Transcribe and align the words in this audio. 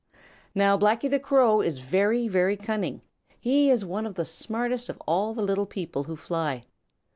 Now 0.55 0.79
Blacky 0.79 1.07
the 1.07 1.19
Crow 1.19 1.61
is 1.61 1.77
very, 1.77 2.27
very 2.27 2.57
cunning. 2.57 3.01
He 3.39 3.69
is 3.69 3.85
one 3.85 4.07
of 4.07 4.15
the 4.15 4.25
smartest 4.25 4.89
of 4.89 4.99
all 5.05 5.35
the 5.35 5.43
little 5.43 5.67
people 5.67 6.05
who 6.05 6.15
fly. 6.15 6.63